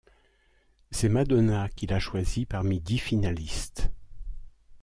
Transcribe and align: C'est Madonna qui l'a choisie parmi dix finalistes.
C'est 0.89 1.09
Madonna 1.09 1.69
qui 1.69 1.85
l'a 1.85 1.99
choisie 1.99 2.47
parmi 2.47 2.79
dix 2.81 2.97
finalistes. 2.97 3.91